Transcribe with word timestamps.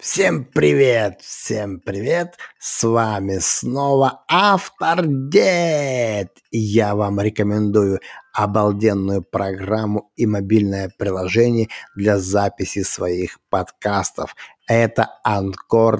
Всем 0.00 0.44
привет, 0.44 1.22
всем 1.22 1.80
привет, 1.80 2.36
с 2.60 2.84
вами 2.84 3.38
снова 3.40 4.22
Автор 4.28 5.04
Дед. 5.04 6.38
Я 6.52 6.94
вам 6.94 7.20
рекомендую 7.20 7.98
обалденную 8.32 9.24
программу 9.24 10.12
и 10.14 10.24
мобильное 10.24 10.88
приложение 10.96 11.66
для 11.96 12.16
записи 12.18 12.84
своих 12.84 13.40
подкастов. 13.50 14.36
Это 14.68 15.08
Anchor.fm. 15.26 15.94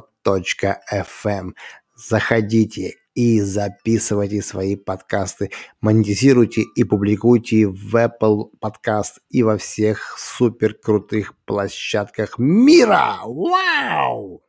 Заходите 1.97 2.95
и 3.19 3.41
записывайте 3.41 4.41
свои 4.43 4.77
подкасты, 4.77 5.51
монетизируйте 5.81 6.63
и 6.77 6.85
публикуйте 6.85 7.67
в 7.67 7.97
Apple 7.97 8.51
Podcast 8.63 9.15
и 9.29 9.43
во 9.43 9.59
всех 9.59 10.17
супер 10.17 10.75
крутых 10.75 11.35
площадках 11.45 12.39
мира. 12.39 13.17
Вау! 13.25 14.45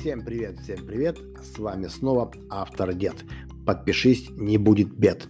Всем 0.00 0.24
привет, 0.24 0.58
всем 0.58 0.84
привет, 0.84 1.16
с 1.40 1.56
вами 1.56 1.86
снова 1.86 2.32
Автор 2.50 2.94
Дед. 2.94 3.14
Подпишись, 3.64 4.28
не 4.30 4.58
будет 4.58 4.92
бед. 4.92 5.28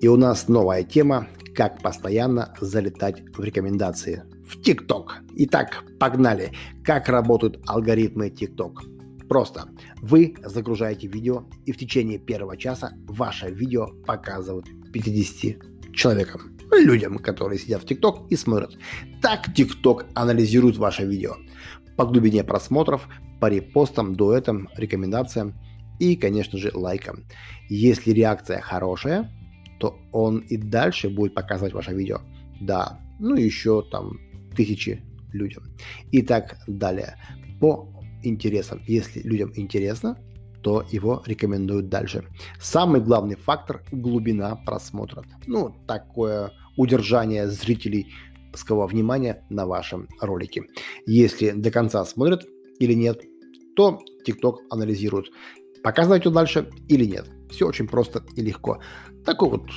И 0.00 0.08
у 0.08 0.16
нас 0.16 0.48
новая 0.48 0.82
тема, 0.82 1.28
как 1.54 1.80
постоянно 1.80 2.52
залетать 2.60 3.22
в 3.36 3.40
рекомендации 3.40 4.24
в 4.46 4.60
ТикТок. 4.60 5.22
Итак, 5.36 5.84
погнали. 5.98 6.52
Как 6.82 7.08
работают 7.08 7.60
алгоритмы 7.66 8.30
ТикТок? 8.30 8.82
Просто. 9.28 9.68
Вы 10.00 10.34
загружаете 10.44 11.06
видео, 11.06 11.46
и 11.64 11.72
в 11.72 11.78
течение 11.78 12.18
первого 12.18 12.56
часа 12.56 12.92
ваше 13.06 13.50
видео 13.50 13.88
показывают 14.06 14.66
50 14.92 15.92
человекам, 15.94 16.56
людям, 16.72 17.18
которые 17.18 17.58
сидят 17.58 17.82
в 17.82 17.86
ТикТок 17.86 18.30
и 18.30 18.36
смотрят. 18.36 18.76
Так 19.22 19.54
ТикТок 19.54 20.06
анализирует 20.14 20.76
ваше 20.76 21.06
видео 21.06 21.36
по 21.96 22.04
глубине 22.04 22.44
просмотров, 22.44 23.08
по 23.40 23.46
репостам, 23.46 24.14
дуэтам, 24.14 24.68
рекомендациям 24.76 25.54
и, 25.98 26.16
конечно 26.16 26.58
же, 26.58 26.70
лайкам. 26.74 27.24
Если 27.68 28.10
реакция 28.10 28.60
хорошая, 28.60 29.30
то 29.78 29.98
он 30.12 30.38
и 30.38 30.56
дальше 30.56 31.08
будет 31.08 31.34
показывать 31.34 31.72
ваше 31.72 31.94
видео. 31.94 32.20
Да, 32.60 33.00
ну 33.18 33.36
еще 33.36 33.82
там 33.90 34.18
тысячи 34.54 35.02
людям. 35.32 35.64
И 36.12 36.22
так 36.22 36.56
далее. 36.66 37.16
По 37.60 37.88
интересам. 38.22 38.80
Если 38.86 39.20
людям 39.20 39.52
интересно, 39.54 40.18
то 40.62 40.84
его 40.90 41.22
рекомендуют 41.26 41.88
дальше. 41.88 42.24
Самый 42.58 43.02
главный 43.02 43.36
фактор– 43.36 43.84
глубина 43.92 44.56
просмотра. 44.56 45.22
Ну, 45.46 45.74
такое 45.86 46.52
удержание 46.76 47.48
зрителей 47.48 48.06
внимания 48.86 49.44
на 49.50 49.66
вашем 49.66 50.08
ролике. 50.20 50.62
Если 51.06 51.50
до 51.50 51.70
конца 51.70 52.04
смотрят 52.04 52.46
или 52.78 52.94
нет, 52.94 53.20
то 53.76 54.00
TikTok 54.26 54.54
анализирует, 54.70 55.26
показывать 55.82 56.24
дальше 56.32 56.70
или 56.88 57.04
нет. 57.04 57.28
Все 57.54 57.68
очень 57.68 57.86
просто 57.86 58.24
и 58.34 58.42
легко. 58.42 58.80
Такой 59.24 59.50
вот 59.50 59.70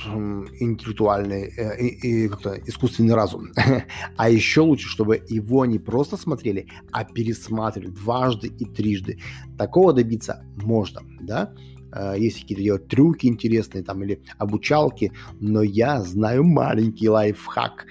интеллектуальный 0.60 1.52
э, 1.56 1.80
и, 1.80 2.24
и 2.24 2.28
как-то 2.28 2.58
искусственный 2.66 3.14
разум. 3.14 3.52
а 4.16 4.28
еще 4.28 4.62
лучше, 4.62 4.88
чтобы 4.88 5.22
его 5.28 5.64
не 5.64 5.78
просто 5.78 6.16
смотрели, 6.16 6.66
а 6.90 7.04
пересматривали 7.04 7.90
дважды 7.90 8.48
и 8.48 8.64
трижды. 8.64 9.20
Такого 9.56 9.92
добиться 9.92 10.44
можно, 10.56 11.02
да? 11.20 11.54
Э, 11.92 12.14
есть 12.18 12.40
какие-то 12.40 12.64
делать 12.64 12.88
трюки 12.88 13.26
интересные 13.26 13.84
там 13.84 14.02
или 14.02 14.20
обучалки, 14.38 15.12
но 15.38 15.62
я 15.62 16.02
знаю 16.02 16.42
маленький 16.42 17.08
лайфхак. 17.08 17.86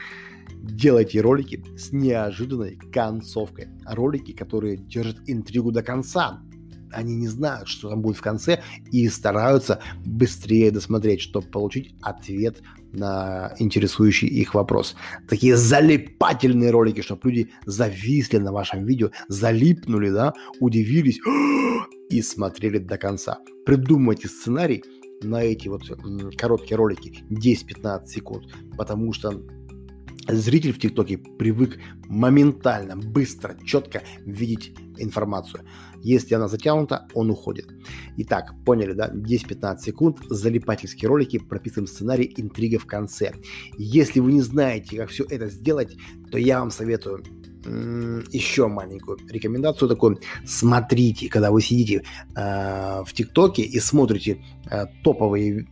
Делайте 0.63 1.21
ролики 1.21 1.63
с 1.77 1.93
неожиданной 1.93 2.77
концовкой. 2.91 3.69
Ролики, 3.85 4.33
которые 4.33 4.75
держат 4.75 5.17
интригу 5.27 5.71
до 5.71 5.81
конца 5.81 6.42
они 6.92 7.15
не 7.15 7.27
знают, 7.27 7.67
что 7.67 7.89
там 7.89 8.02
будет 8.02 8.17
в 8.17 8.21
конце, 8.21 8.61
и 8.92 9.08
стараются 9.09 9.80
быстрее 10.05 10.71
досмотреть, 10.71 11.21
чтобы 11.21 11.48
получить 11.48 11.95
ответ 12.02 12.61
на 12.92 13.53
интересующий 13.59 14.27
их 14.27 14.53
вопрос. 14.53 14.95
Такие 15.27 15.55
залипательные 15.58 16.71
ролики, 16.71 17.02
чтобы 17.02 17.30
люди 17.30 17.49
зависли 17.65 18.37
на 18.37 18.52
вашем 18.52 18.86
видео, 18.86 19.11
залипнули, 19.27 20.09
да, 20.09 20.33
удивились 20.59 21.20
и 22.09 22.21
смотрели 22.21 22.77
до 22.77 22.98
конца. 22.98 23.39
Придумайте 23.65 24.27
сценарий 24.27 24.83
на 25.21 25.43
эти 25.43 25.67
вот 25.67 25.83
короткие 26.37 26.77
ролики 26.77 27.23
10-15 27.30 28.05
секунд, 28.08 28.45
потому 28.77 29.14
что 29.14 29.42
Зритель 30.30 30.73
в 30.73 30.80
ТикТоке 30.80 31.17
привык 31.17 31.80
моментально, 32.08 32.98
быстро, 32.98 33.58
четко 33.64 34.04
видеть 34.26 34.76
информацию. 34.98 35.64
Если 36.04 36.36
она 36.36 36.48
затянута, 36.48 37.08
он 37.14 37.32
уходит. 37.32 37.67
Итак, 38.17 38.54
поняли, 38.66 38.93
да? 38.93 39.10
10-15 39.10 39.80
секунд, 39.80 40.17
залипательские 40.30 41.08
ролики, 41.10 41.39
прописываем 41.39 41.87
сценарий, 41.87 42.33
интрига 42.36 42.77
в 42.77 42.86
конце. 42.86 43.33
Если 43.77 44.20
вы 44.20 44.33
не 44.33 44.42
знаете, 44.42 44.98
как 44.98 45.10
все 45.10 45.26
это 45.30 45.48
сделать, 45.48 45.95
то 46.32 46.37
я 46.37 46.60
вам 46.60 46.71
советую 46.71 47.23
еще 48.32 48.67
маленькую 48.67 49.20
рекомендацию 49.30 49.89
такую. 49.89 50.20
Смотрите, 50.45 51.30
когда 51.30 51.52
вы 51.52 51.61
сидите 51.61 52.04
э, 52.36 53.04
в 53.05 53.14
ТикТоке 53.14 53.64
и 53.64 53.80
смотрите 53.80 54.44
э, 54.70 54.86
топовые 55.04 55.61
э, 55.61 55.66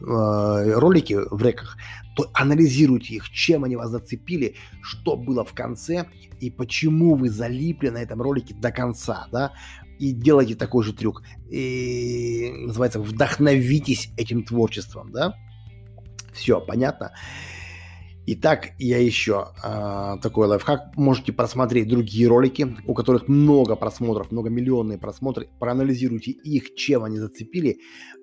ролики 0.79 1.17
в 1.31 1.41
реках, 1.41 1.77
то 2.15 2.29
анализируйте 2.33 3.15
их, 3.15 3.29
чем 3.29 3.63
они 3.63 3.75
вас 3.75 3.89
зацепили, 3.89 4.55
что 4.81 5.17
было 5.17 5.43
в 5.43 5.53
конце 5.53 6.05
и 6.39 6.49
почему 6.49 7.15
вы 7.15 7.29
залипли 7.29 7.89
на 7.89 7.97
этом 7.97 8.21
ролике 8.21 8.53
до 8.53 8.71
конца, 8.71 9.27
да, 9.31 9.53
и 9.99 10.11
делайте 10.11 10.55
такой 10.55 10.83
же 10.83 10.93
трюк. 10.93 11.23
И, 11.49 12.51
называется, 12.67 12.99
вдохновитесь 12.99 14.09
этим 14.17 14.43
творчеством, 14.43 15.11
да. 15.11 15.35
Все, 16.33 16.59
понятно? 16.59 17.13
Итак, 18.27 18.71
я 18.79 18.97
еще 18.97 19.49
э, 19.63 20.15
такой 20.19 20.47
лайфхак. 20.47 20.95
Можете 20.95 21.31
просмотреть 21.31 21.87
другие 21.87 22.27
ролики, 22.27 22.75
у 22.87 22.95
которых 22.95 23.27
много 23.27 23.75
просмотров, 23.75 24.31
многомиллионные 24.31 24.97
просмотры. 24.97 25.47
Проанализируйте 25.59 26.31
их, 26.31 26.73
чем 26.73 27.03
они 27.03 27.19
зацепили. 27.19 27.77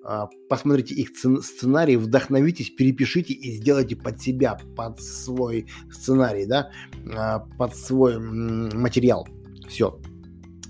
Э, 0.05 0.25
посмотрите 0.49 0.93
их 0.95 1.11
сценарий, 1.15 1.95
вдохновитесь, 1.95 2.69
перепишите 2.69 3.33
и 3.33 3.55
сделайте 3.55 3.95
под 3.95 4.21
себя, 4.21 4.57
под 4.75 4.99
свой 4.99 5.67
сценарий, 5.89 6.47
да, 6.47 6.69
э, 6.93 7.39
под 7.57 7.73
свой 7.73 8.19
материал. 8.19 9.25
Все. 9.69 10.01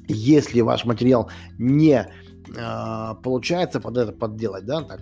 Если 0.08 0.62
ваш 0.62 0.86
материал 0.86 1.32
не 1.58 2.08
э, 2.56 3.16
получается 3.24 3.80
под 3.80 3.98
это 3.98 4.12
подделать, 4.12 4.66
да, 4.66 4.84
так, 4.84 5.02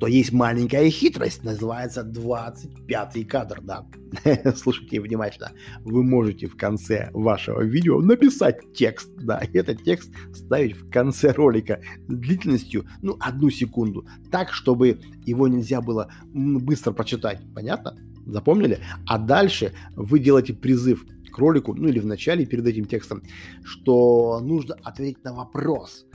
то 0.00 0.06
есть 0.06 0.32
маленькая 0.32 0.88
хитрость, 0.90 1.42
называется 1.42 2.04
25 2.04 3.26
кадр, 3.26 3.60
да. 3.62 3.86
Слушайте 4.56 5.00
внимательно. 5.00 5.52
Вы 5.80 6.04
можете 6.04 6.46
в 6.46 6.56
конце 6.56 7.10
вашего 7.12 7.62
видео 7.62 8.00
написать 8.00 8.72
текст, 8.72 9.10
да, 9.16 9.38
и 9.38 9.58
этот 9.58 9.82
текст 9.82 10.12
ставить 10.32 10.76
в 10.76 10.88
конце 10.88 11.32
ролика 11.32 11.80
длительностью, 12.06 12.86
ну, 13.02 13.16
одну 13.18 13.50
секунду, 13.50 14.06
так, 14.30 14.52
чтобы 14.52 15.00
его 15.26 15.48
нельзя 15.48 15.80
было 15.80 16.12
быстро 16.32 16.92
прочитать, 16.92 17.40
понятно? 17.54 17.96
Запомнили? 18.24 18.78
А 19.06 19.18
дальше 19.18 19.72
вы 19.96 20.20
делаете 20.20 20.54
призыв 20.54 21.04
к 21.32 21.38
ролику, 21.38 21.74
ну 21.74 21.88
или 21.88 21.98
в 21.98 22.06
начале 22.06 22.46
перед 22.46 22.66
этим 22.66 22.84
текстом, 22.84 23.22
что 23.64 24.40
нужно 24.40 24.76
ответить 24.84 25.24
на 25.24 25.34
вопрос. 25.34 26.06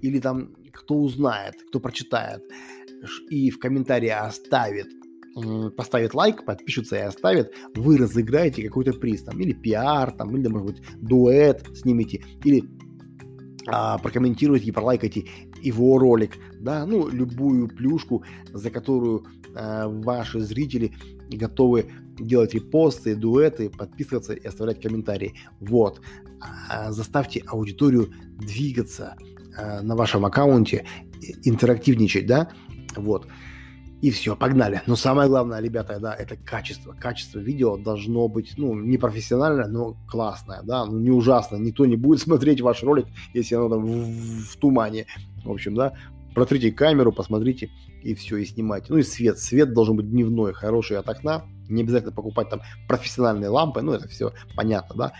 Или 0.00 0.20
там 0.20 0.50
кто 0.72 0.96
узнает, 0.96 1.54
кто 1.68 1.80
прочитает 1.80 2.42
и 3.30 3.50
в 3.50 3.58
комментарии 3.58 4.08
оставит 4.08 4.88
поставит 5.76 6.12
лайк, 6.12 6.44
подпишется 6.44 6.96
и 6.96 7.00
оставит, 7.00 7.54
вы 7.74 7.96
разыграете 7.96 8.62
какой-то 8.62 8.92
приз, 8.92 9.22
там, 9.22 9.40
или 9.40 9.54
пиар, 9.54 10.10
там, 10.12 10.36
или, 10.36 10.46
может 10.46 10.66
быть, 10.66 10.82
дуэт 11.00 11.66
снимете, 11.74 12.22
или 12.44 12.68
а, 13.66 13.98
прокомментируйте 13.98 14.66
и 14.66 14.72
пролайкайте 14.72 15.26
его 15.62 15.98
ролик, 15.98 16.36
да, 16.60 16.84
ну, 16.84 17.08
любую 17.08 17.68
плюшку, 17.68 18.24
за 18.52 18.70
которую 18.70 19.24
а, 19.54 19.88
ваши 19.88 20.40
зрители 20.40 20.92
готовы 21.30 21.86
делать 22.18 22.54
репосты, 22.54 23.14
дуэты, 23.14 23.70
подписываться 23.70 24.34
и 24.34 24.46
оставлять 24.46 24.82
комментарии. 24.82 25.34
Вот. 25.60 26.00
А, 26.68 26.92
заставьте 26.92 27.42
аудиторию 27.46 28.12
двигаться 28.36 29.16
а, 29.56 29.80
на 29.82 29.96
вашем 29.96 30.24
аккаунте, 30.26 30.84
интерактивничать, 31.44 32.26
да, 32.26 32.50
вот. 33.00 33.26
И 34.02 34.10
все, 34.10 34.34
погнали. 34.34 34.82
Но 34.88 34.96
самое 34.96 35.28
главное, 35.28 35.60
ребята, 35.60 36.00
да, 36.00 36.12
это 36.12 36.36
качество. 36.36 36.92
Качество 36.92 37.38
видео 37.38 37.76
должно 37.76 38.26
быть, 38.26 38.54
ну, 38.56 38.74
не 38.74 38.98
профессиональное, 38.98 39.68
но 39.68 39.96
классное, 40.08 40.62
да, 40.64 40.84
ну, 40.84 40.98
не 40.98 41.12
ужасно. 41.12 41.56
Никто 41.56 41.86
не 41.86 41.96
будет 41.96 42.20
смотреть 42.22 42.60
ваш 42.60 42.82
ролик, 42.82 43.06
если 43.32 43.54
оно 43.54 43.68
там 43.68 43.84
в, 43.84 44.44
в 44.44 44.56
тумане. 44.56 45.06
В 45.44 45.52
общем, 45.52 45.76
да, 45.76 45.92
протрите 46.34 46.72
камеру, 46.72 47.12
посмотрите, 47.12 47.70
и 48.02 48.14
все, 48.14 48.38
и 48.38 48.44
снимайте. 48.44 48.86
Ну 48.90 48.98
и 48.98 49.04
свет. 49.04 49.38
Свет 49.38 49.72
должен 49.72 49.96
быть 49.96 50.10
дневной, 50.10 50.52
хороший 50.52 50.98
от 50.98 51.08
окна. 51.08 51.44
Не 51.68 51.82
обязательно 51.82 52.12
покупать 52.12 52.50
там 52.50 52.60
профессиональные 52.88 53.50
лампы, 53.50 53.82
ну 53.82 53.92
это 53.92 54.08
все 54.08 54.32
понятно, 54.56 54.96
да. 54.96 55.12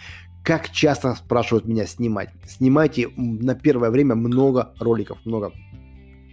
Как 0.42 0.70
часто 0.70 1.14
спрашивают 1.14 1.66
меня 1.66 1.86
снимать? 1.86 2.30
Снимайте 2.48 3.08
на 3.16 3.54
первое 3.54 3.90
время 3.90 4.16
много 4.16 4.74
роликов, 4.80 5.18
много 5.24 5.52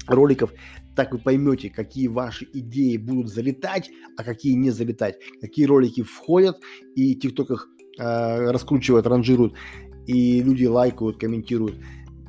роликов, 0.07 0.51
так 0.99 1.13
вы 1.13 1.19
поймете, 1.19 1.69
какие 1.69 2.09
ваши 2.09 2.45
идеи 2.51 2.97
будут 2.97 3.29
залетать, 3.29 3.89
а 4.17 4.23
какие 4.25 4.55
не 4.55 4.69
залетать, 4.69 5.15
какие 5.39 5.65
ролики 5.65 6.03
входят, 6.03 6.57
и 6.93 7.17
TikTok 7.17 7.53
их 7.53 7.69
э, 7.97 8.51
раскручивает, 8.51 9.07
ранжирует, 9.07 9.53
и 10.07 10.41
люди 10.41 10.65
лайкают, 10.65 11.17
комментируют. 11.17 11.77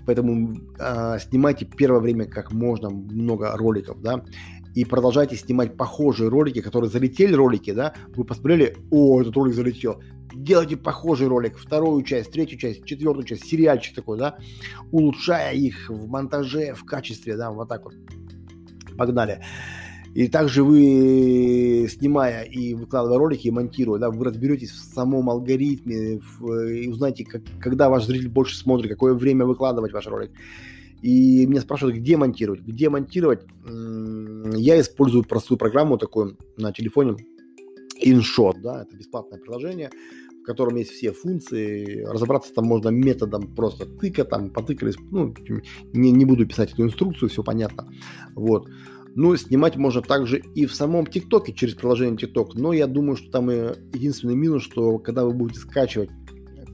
Поэтому 0.07 0.55
э, 0.79 1.19
снимайте 1.19 1.65
первое 1.65 1.99
время 1.99 2.27
как 2.27 2.53
можно 2.53 2.91
много 2.91 3.57
роликов, 3.57 4.01
да, 4.03 4.25
и 4.77 4.85
продолжайте 4.85 5.35
снимать 5.35 5.77
похожие 5.77 6.31
ролики, 6.31 6.61
которые 6.61 6.93
залетели 6.93 7.33
ролики, 7.35 7.73
да, 7.73 7.95
вы 8.15 8.23
посмотрели, 8.23 8.77
о, 8.93 9.21
этот 9.21 9.37
ролик 9.37 9.55
залетел, 9.55 10.01
делайте 10.33 10.77
похожий 10.77 11.27
ролик, 11.27 11.59
вторую 11.59 12.05
часть, 12.05 12.31
третью 12.31 12.57
часть, 12.57 12.85
четвертую 12.85 13.25
часть, 13.25 13.47
сериальчик 13.47 13.97
такой, 13.97 14.17
да, 14.17 14.39
улучшая 14.93 15.55
их 15.55 15.91
в 15.91 16.07
монтаже, 16.07 16.73
в 16.75 16.85
качестве, 16.85 17.37
да, 17.37 17.51
вот 17.51 17.69
так 17.69 17.83
вот. 17.85 17.95
Погнали. 19.01 19.41
И 20.15 20.29
также 20.29 20.63
вы, 20.63 21.89
снимая 21.89 22.43
и 22.43 22.75
выкладывая 22.75 23.17
ролики 23.17 23.47
и 23.47 23.51
монтируя, 23.51 23.99
да, 23.99 24.11
вы 24.11 24.23
разберетесь 24.27 24.73
в 24.73 24.95
самом 24.95 25.31
алгоритме 25.31 26.21
в, 26.21 26.69
и 26.69 26.87
узнаете, 26.87 27.25
как, 27.25 27.41
когда 27.63 27.89
ваш 27.89 28.05
зритель 28.05 28.29
больше 28.29 28.59
смотрит, 28.59 28.91
какое 28.91 29.15
время 29.15 29.47
выкладывать 29.47 29.95
ваш 29.95 30.07
ролик. 30.07 30.33
И 31.01 31.47
меня 31.47 31.63
спрашивают, 31.63 31.97
где 31.97 32.19
монтировать. 32.19 32.61
Где 32.61 32.91
монтировать? 32.91 33.41
Я 34.55 34.79
использую 34.79 35.25
простую 35.25 35.57
программу 35.57 35.97
такую 35.97 36.37
на 36.59 36.71
телефоне, 36.71 37.17
InShot, 38.05 38.61
да, 38.63 38.83
это 38.83 38.95
бесплатное 38.99 39.39
приложение, 39.39 39.91
в 40.41 40.43
котором 40.43 40.77
есть 40.77 40.91
все 40.91 41.13
функции. 41.13 42.05
Разобраться 42.05 42.53
там 42.55 42.67
можно 42.67 42.89
методом 42.89 43.55
просто 43.55 43.87
тыка, 43.87 44.25
там 44.25 44.51
потыкались, 44.51 44.97
ну, 45.11 45.35
не, 45.93 46.11
не 46.11 46.25
буду 46.25 46.47
писать 46.47 46.73
эту 46.73 46.85
инструкцию, 46.85 47.29
все 47.29 47.43
понятно. 47.43 47.91
Вот. 48.35 48.69
Ну, 49.15 49.37
снимать 49.37 49.77
можно 49.77 50.03
также 50.03 50.39
и 50.39 50.67
в 50.67 50.75
самом 50.75 51.07
ТикТоке 51.07 51.53
через 51.53 51.75
приложение 51.75 52.17
ТикТок, 52.17 52.55
но 52.55 52.73
я 52.73 52.87
думаю, 52.87 53.17
что 53.17 53.31
там 53.31 53.51
единственный 53.51 54.37
минус, 54.37 54.63
что 54.63 54.99
когда 54.99 55.25
вы 55.25 55.33
будете 55.33 55.61
скачивать, 55.61 56.11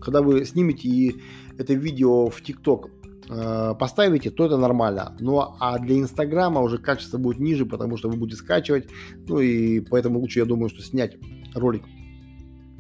когда 0.01 0.21
вы 0.21 0.45
снимете 0.45 0.89
и 0.89 1.17
это 1.59 1.73
видео 1.73 2.29
в 2.29 2.43
ТикТок 2.43 2.91
э, 3.29 3.75
поставите, 3.79 4.31
то 4.31 4.45
это 4.45 4.59
нормально. 4.59 5.17
Ну 5.19 5.41
а 5.59 5.79
для 5.79 5.99
Инстаграма 5.99 6.61
уже 6.61 6.79
качество 6.79 7.17
будет 7.17 7.41
ниже, 7.41 7.65
потому 7.65 7.97
что 7.97 8.11
вы 8.11 8.17
будете 8.17 8.37
скачивать. 8.37 8.89
Ну 9.27 9.41
и 9.41 9.81
поэтому 9.81 10.21
лучше, 10.21 10.41
я 10.41 10.45
думаю, 10.45 10.69
что 10.69 10.83
снять 10.83 11.17
ролик 11.55 11.85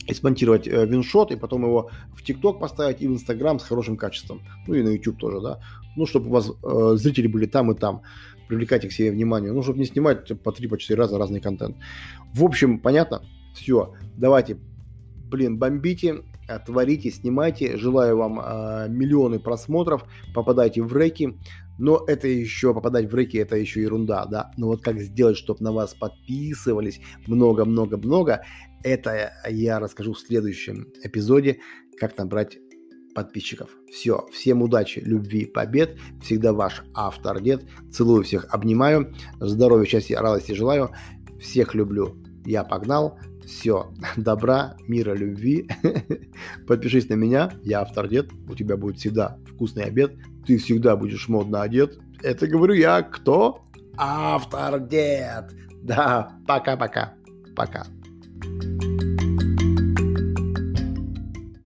и 0.07 0.15
смонтировать 0.15 0.69
э, 0.69 0.87
виншот, 0.87 1.33
и 1.33 1.37
потом 1.37 1.63
его 1.63 1.91
в 2.15 2.23
ТикТок 2.23 2.61
поставить, 2.61 3.03
и 3.03 3.09
в 3.09 3.13
Инстаграм 3.13 3.59
с 3.59 3.65
хорошим 3.65 3.97
качеством. 3.97 4.43
Ну 4.67 4.75
и 4.75 4.83
на 4.83 4.89
YouTube 4.91 5.19
тоже, 5.19 5.41
да. 5.41 5.61
Ну, 5.97 6.07
чтобы 6.07 6.29
у 6.29 6.31
вас 6.31 6.51
э, 6.51 6.97
зрители 6.97 7.27
были 7.27 7.47
там 7.47 7.73
и 7.73 7.75
там 7.75 8.03
привлекать 8.49 8.85
их 8.85 8.91
к 8.91 8.95
себе 8.95 9.11
внимание, 9.11 9.53
ну, 9.53 9.63
чтобы 9.63 9.79
не 9.79 9.87
снимать 9.87 10.29
по 10.43 10.51
3-4 10.51 10.95
раза 10.95 11.19
разный 11.19 11.41
контент. 11.41 11.77
В 12.33 12.45
общем, 12.45 12.79
понятно? 12.79 13.23
Все, 13.55 13.95
давайте, 14.17 14.59
блин, 15.31 15.59
бомбите, 15.59 16.23
творите, 16.65 17.11
снимайте. 17.11 17.77
Желаю 17.77 18.17
вам 18.17 18.41
э, 18.41 18.89
миллионы 18.89 19.39
просмотров, 19.39 20.05
попадайте 20.35 20.83
в 20.83 20.97
реки. 20.97 21.37
Но 21.79 22.03
это 22.07 22.27
еще, 22.27 22.73
попадать 22.73 23.11
в 23.11 23.15
реки, 23.15 23.37
это 23.37 23.57
еще 23.57 23.83
ерунда, 23.83 24.25
да. 24.27 24.51
Но 24.57 24.69
вот 24.69 24.81
как 24.83 24.99
сделать, 24.99 25.37
чтобы 25.37 25.63
на 25.63 25.73
вас 25.73 25.95
подписывались 25.95 27.01
много-много-много, 27.27 28.45
это 28.87 29.33
я 29.49 29.81
расскажу 29.81 30.13
в 30.13 30.21
следующем 30.21 30.93
эпизоде, 31.03 31.59
как 31.99 32.17
набрать 32.17 32.59
подписчиков. 33.15 33.71
Все, 33.91 34.27
всем 34.33 34.63
удачи, 34.63 35.01
любви, 35.01 35.47
побед. 35.47 35.99
Всегда 36.23 36.53
ваш 36.53 36.85
автор 36.95 37.41
дед. 37.41 37.65
Целую 37.91 38.23
всех, 38.23 38.47
обнимаю. 38.55 39.13
Здоровья, 39.41 39.87
счастья, 39.87 40.21
радости 40.21 40.53
желаю. 40.53 40.91
Всех 41.41 41.75
люблю. 41.75 42.17
Я 42.45 42.63
погнал. 42.63 43.19
Все, 43.45 43.93
добра, 44.17 44.77
мира, 44.87 45.15
любви. 45.15 45.69
Подпишись 46.69 47.09
на 47.09 47.15
меня, 47.15 47.53
я 47.63 47.81
автор 47.81 48.07
дед. 48.09 48.31
У 48.49 48.55
тебя 48.55 48.77
будет 48.77 48.99
всегда 48.99 49.39
вкусный 49.47 49.85
обед. 49.85 50.15
Ты 50.47 50.59
всегда 50.59 50.97
будешь 50.97 51.29
модно 51.29 51.63
одет. 51.63 51.99
Это 52.23 52.47
говорю 52.47 52.75
я, 52.75 53.03
кто? 53.03 53.65
Автор 53.97 54.79
дед. 54.79 55.53
Да, 55.83 56.39
пока-пока. 56.47 57.15
Пока. 57.57 57.81
-пока. 57.81 57.87
пока. 57.87 58.76